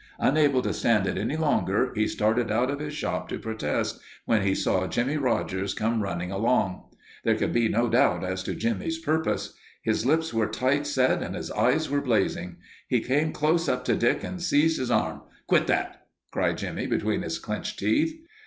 [0.17, 4.41] Unable to stand it any longer, he started out of his shop to protest, when
[4.41, 6.89] he saw Jimmie Rogers come running along.
[7.23, 9.53] There could be no doubt as to Jimmie's purpose.
[9.83, 12.55] His lips were tight set and his eyes were blazing.
[12.87, 15.21] He came close up to Dick and seized his arm.
[15.45, 18.15] "Quit that!" cried Jimmie between his clenched teeth.